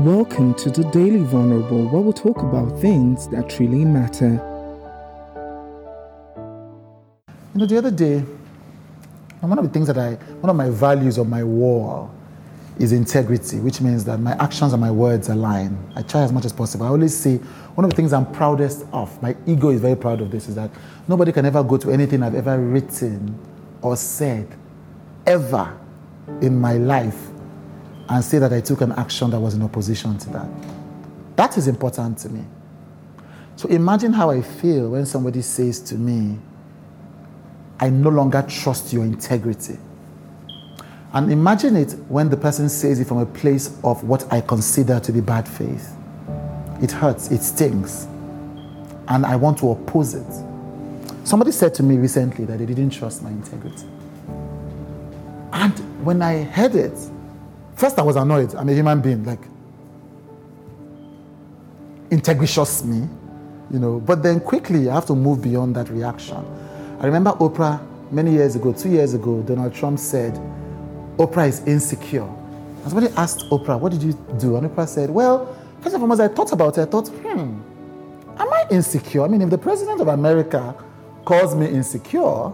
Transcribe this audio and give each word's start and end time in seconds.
Welcome 0.00 0.54
to 0.54 0.70
the 0.70 0.84
Daily 0.84 1.22
Vulnerable, 1.24 1.86
where 1.88 2.00
we 2.00 2.14
talk 2.14 2.38
about 2.38 2.80
things 2.80 3.28
that 3.28 3.58
really 3.58 3.84
matter. 3.84 4.30
You 7.52 7.60
know, 7.60 7.66
the 7.66 7.76
other 7.76 7.90
day, 7.90 8.20
one 9.40 9.58
of 9.58 9.64
the 9.66 9.70
things 9.70 9.88
that 9.88 9.98
I, 9.98 10.14
one 10.40 10.48
of 10.48 10.56
my 10.56 10.70
values 10.70 11.18
of 11.18 11.28
my 11.28 11.44
wall 11.44 12.10
is 12.78 12.92
integrity, 12.92 13.60
which 13.60 13.82
means 13.82 14.02
that 14.06 14.20
my 14.20 14.32
actions 14.42 14.72
and 14.72 14.80
my 14.80 14.90
words 14.90 15.28
align. 15.28 15.76
I 15.94 16.00
try 16.00 16.22
as 16.22 16.32
much 16.32 16.46
as 16.46 16.52
possible. 16.54 16.86
I 16.86 16.88
always 16.88 17.14
say 17.14 17.36
one 17.74 17.84
of 17.84 17.90
the 17.90 17.96
things 17.96 18.14
I'm 18.14 18.32
proudest 18.32 18.86
of, 18.94 19.22
my 19.22 19.36
ego 19.46 19.68
is 19.68 19.82
very 19.82 19.96
proud 19.96 20.22
of 20.22 20.30
this, 20.30 20.48
is 20.48 20.54
that 20.54 20.70
nobody 21.08 21.30
can 21.30 21.44
ever 21.44 21.62
go 21.62 21.76
to 21.76 21.90
anything 21.90 22.22
I've 22.22 22.36
ever 22.36 22.58
written 22.58 23.38
or 23.82 23.98
said 23.98 24.48
ever 25.26 25.78
in 26.40 26.58
my 26.58 26.78
life 26.78 27.28
and 28.10 28.24
say 28.24 28.40
that 28.40 28.52
I 28.52 28.60
took 28.60 28.80
an 28.80 28.90
action 28.92 29.30
that 29.30 29.38
was 29.38 29.54
in 29.54 29.62
opposition 29.62 30.18
to 30.18 30.30
that. 30.30 30.48
That 31.36 31.56
is 31.56 31.68
important 31.68 32.18
to 32.18 32.28
me. 32.28 32.44
So 33.54 33.68
imagine 33.68 34.12
how 34.12 34.30
I 34.30 34.42
feel 34.42 34.90
when 34.90 35.06
somebody 35.06 35.42
says 35.42 35.80
to 35.82 35.94
me, 35.94 36.38
I 37.78 37.88
no 37.88 38.10
longer 38.10 38.44
trust 38.48 38.92
your 38.92 39.04
integrity. 39.04 39.78
And 41.12 41.30
imagine 41.30 41.76
it 41.76 41.92
when 42.08 42.28
the 42.28 42.36
person 42.36 42.68
says 42.68 42.98
it 42.98 43.06
from 43.06 43.18
a 43.18 43.26
place 43.26 43.78
of 43.84 44.02
what 44.02 44.30
I 44.32 44.40
consider 44.40 44.98
to 44.98 45.12
be 45.12 45.20
bad 45.20 45.48
faith. 45.48 45.94
It 46.82 46.90
hurts, 46.90 47.30
it 47.30 47.42
stings, 47.42 48.04
and 49.08 49.24
I 49.24 49.36
want 49.36 49.58
to 49.58 49.70
oppose 49.70 50.14
it. 50.14 50.26
Somebody 51.24 51.52
said 51.52 51.74
to 51.74 51.82
me 51.82 51.96
recently 51.96 52.44
that 52.46 52.58
they 52.58 52.66
didn't 52.66 52.90
trust 52.90 53.22
my 53.22 53.30
integrity. 53.30 53.86
And 55.52 56.04
when 56.04 56.22
I 56.22 56.42
heard 56.42 56.74
it, 56.74 56.98
first 57.80 57.98
I 57.98 58.02
was 58.02 58.16
annoyed. 58.16 58.54
I'm 58.54 58.68
a 58.68 58.74
human 58.74 59.00
being, 59.00 59.24
like, 59.24 59.40
integritious 62.10 62.84
me, 62.84 63.08
you 63.70 63.78
know. 63.78 64.00
But 64.00 64.22
then 64.22 64.38
quickly 64.40 64.90
I 64.90 64.94
have 64.94 65.06
to 65.06 65.14
move 65.14 65.42
beyond 65.42 65.74
that 65.76 65.88
reaction. 65.88 66.44
I 67.00 67.06
remember 67.06 67.32
Oprah 67.32 67.80
many 68.12 68.32
years 68.32 68.54
ago, 68.54 68.74
two 68.74 68.90
years 68.90 69.14
ago, 69.14 69.40
Donald 69.42 69.74
Trump 69.74 69.98
said, 69.98 70.34
Oprah 71.16 71.48
is 71.48 71.66
insecure. 71.66 72.24
And 72.82 72.84
somebody 72.92 73.08
asked 73.16 73.46
Oprah, 73.50 73.80
What 73.80 73.92
did 73.92 74.02
you 74.02 74.12
do? 74.38 74.56
And 74.56 74.68
Oprah 74.68 74.86
said, 74.86 75.08
Well, 75.08 75.56
first 75.80 75.94
and 75.94 76.02
foremost, 76.02 76.20
I 76.20 76.28
thought 76.28 76.52
about 76.52 76.76
it. 76.76 76.82
I 76.82 76.84
thought, 76.84 77.08
hmm, 77.08 77.60
am 78.38 78.52
I 78.52 78.66
insecure? 78.70 79.22
I 79.22 79.28
mean, 79.28 79.40
if 79.40 79.48
the 79.48 79.58
president 79.58 80.02
of 80.02 80.08
America 80.08 80.74
calls 81.24 81.54
me 81.54 81.66
insecure, 81.66 82.52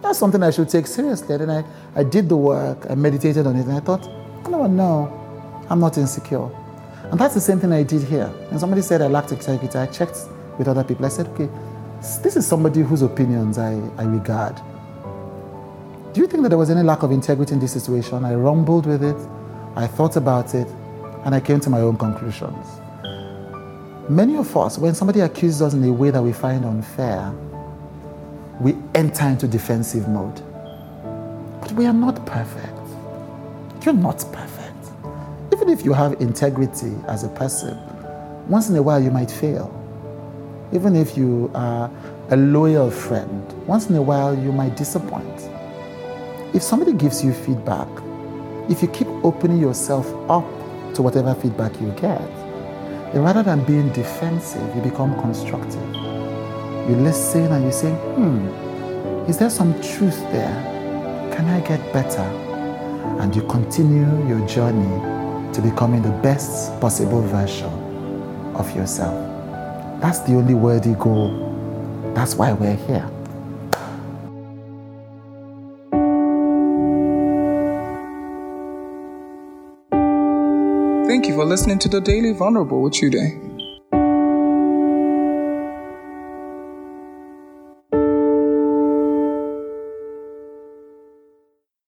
that's 0.00 0.18
something 0.18 0.42
I 0.42 0.50
should 0.50 0.70
take 0.70 0.86
seriously. 0.86 1.34
And 1.34 1.48
then 1.48 1.64
I, 1.94 2.00
I 2.00 2.04
did 2.04 2.30
the 2.30 2.36
work, 2.36 2.86
I 2.88 2.94
meditated 2.94 3.46
on 3.46 3.56
it, 3.56 3.66
and 3.66 3.72
I 3.72 3.80
thought, 3.80 4.08
no, 4.46 4.66
no, 4.66 5.66
I'm 5.70 5.80
not 5.80 5.98
insecure. 5.98 6.48
And 7.10 7.20
that's 7.20 7.34
the 7.34 7.40
same 7.40 7.60
thing 7.60 7.72
I 7.72 7.82
did 7.82 8.02
here. 8.02 8.32
And 8.50 8.58
somebody 8.58 8.82
said 8.82 9.00
I 9.00 9.06
lacked 9.06 9.30
integrity. 9.32 9.78
I 9.78 9.86
checked 9.86 10.18
with 10.58 10.68
other 10.68 10.82
people. 10.82 11.06
I 11.06 11.08
said, 11.08 11.28
okay, 11.28 11.48
this 12.22 12.36
is 12.36 12.46
somebody 12.46 12.80
whose 12.80 13.02
opinions 13.02 13.58
I, 13.58 13.80
I 13.96 14.04
regard. 14.04 14.60
Do 16.12 16.20
you 16.20 16.26
think 16.26 16.42
that 16.42 16.48
there 16.48 16.58
was 16.58 16.70
any 16.70 16.82
lack 16.82 17.02
of 17.02 17.12
integrity 17.12 17.52
in 17.52 17.60
this 17.60 17.72
situation? 17.72 18.24
I 18.24 18.34
rumbled 18.34 18.86
with 18.86 19.04
it, 19.04 19.16
I 19.76 19.86
thought 19.86 20.16
about 20.16 20.54
it, 20.54 20.66
and 21.24 21.34
I 21.34 21.40
came 21.40 21.60
to 21.60 21.70
my 21.70 21.80
own 21.80 21.96
conclusions. 21.96 22.66
Many 24.08 24.36
of 24.36 24.56
us, 24.56 24.78
when 24.78 24.94
somebody 24.94 25.20
accuses 25.20 25.60
us 25.60 25.74
in 25.74 25.84
a 25.84 25.92
way 25.92 26.10
that 26.10 26.22
we 26.22 26.32
find 26.32 26.64
unfair, 26.64 27.32
we 28.60 28.74
enter 28.94 29.26
into 29.26 29.46
defensive 29.46 30.08
mode. 30.08 30.40
But 31.60 31.72
we 31.72 31.86
are 31.86 31.92
not 31.92 32.24
perfect. 32.24 32.85
You're 33.86 33.94
not 33.94 34.18
perfect. 34.32 34.74
Even 35.52 35.68
if 35.68 35.84
you 35.84 35.92
have 35.92 36.20
integrity 36.20 36.92
as 37.06 37.22
a 37.22 37.28
person, 37.28 37.78
once 38.48 38.68
in 38.68 38.74
a 38.74 38.82
while 38.82 39.00
you 39.00 39.12
might 39.12 39.30
fail. 39.30 39.70
Even 40.72 40.96
if 40.96 41.16
you 41.16 41.52
are 41.54 41.88
a 42.30 42.36
loyal 42.36 42.90
friend, 42.90 43.44
once 43.68 43.88
in 43.88 43.94
a 43.94 44.02
while 44.02 44.36
you 44.36 44.50
might 44.50 44.76
disappoint. 44.76 45.48
If 46.52 46.64
somebody 46.64 46.94
gives 46.94 47.24
you 47.24 47.32
feedback, 47.32 47.86
if 48.68 48.82
you 48.82 48.88
keep 48.88 49.06
opening 49.22 49.58
yourself 49.58 50.12
up 50.28 50.44
to 50.94 51.02
whatever 51.02 51.32
feedback 51.36 51.80
you 51.80 51.92
get, 51.92 52.28
rather 53.14 53.44
than 53.44 53.62
being 53.66 53.92
defensive, 53.92 54.74
you 54.74 54.82
become 54.82 55.14
constructive. 55.20 55.94
You 56.90 56.96
listen 56.96 57.52
and 57.52 57.64
you 57.64 57.70
say, 57.70 57.92
hmm, 57.92 58.48
is 59.30 59.38
there 59.38 59.48
some 59.48 59.74
truth 59.74 60.20
there? 60.32 61.30
Can 61.36 61.44
I 61.44 61.60
get 61.60 61.92
better? 61.92 62.45
And 63.20 63.34
you 63.34 63.42
continue 63.42 64.06
your 64.28 64.46
journey 64.46 65.52
to 65.52 65.62
becoming 65.62 66.02
the 66.02 66.10
best 66.22 66.78
possible 66.80 67.22
version 67.22 67.70
of 68.54 68.74
yourself. 68.76 69.14
That's 70.00 70.20
the 70.20 70.34
only 70.34 70.54
worthy 70.54 70.94
goal. 70.94 72.12
That's 72.14 72.34
why 72.34 72.52
we're 72.52 72.76
here. 72.76 73.10
Thank 81.06 81.28
you 81.28 81.34
for 81.34 81.44
listening 81.44 81.78
to 81.80 81.88
the 81.88 82.00
Daily 82.00 82.32
Vulnerable 82.32 82.82
with 82.82 82.92
Chude. 82.92 83.55